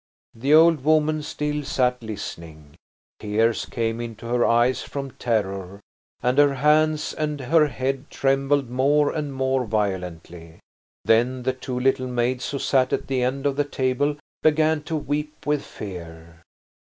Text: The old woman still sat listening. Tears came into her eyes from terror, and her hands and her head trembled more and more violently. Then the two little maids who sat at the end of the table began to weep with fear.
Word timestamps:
The 0.33 0.51
old 0.51 0.83
woman 0.83 1.21
still 1.21 1.63
sat 1.63 2.01
listening. 2.01 2.73
Tears 3.19 3.67
came 3.67 4.01
into 4.01 4.25
her 4.25 4.43
eyes 4.43 4.81
from 4.81 5.11
terror, 5.11 5.79
and 6.23 6.39
her 6.39 6.55
hands 6.55 7.13
and 7.13 7.39
her 7.39 7.67
head 7.67 8.09
trembled 8.09 8.67
more 8.67 9.11
and 9.11 9.31
more 9.31 9.63
violently. 9.63 10.57
Then 11.05 11.43
the 11.43 11.53
two 11.53 11.79
little 11.79 12.07
maids 12.07 12.49
who 12.49 12.57
sat 12.57 12.91
at 12.91 13.05
the 13.05 13.21
end 13.21 13.45
of 13.45 13.57
the 13.57 13.63
table 13.63 14.15
began 14.41 14.81
to 14.89 14.95
weep 14.95 15.45
with 15.45 15.63
fear. 15.63 16.41